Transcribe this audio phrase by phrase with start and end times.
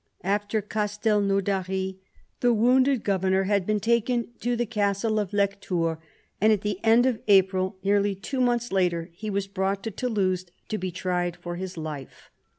[0.23, 1.99] After Castelnaudary
[2.39, 5.99] the wounded governor had been taken to the castle of Lectoure,
[6.41, 10.47] and at the end of October, nearly two months later, he was brought to Toulouse
[10.69, 12.31] to be tried for his life.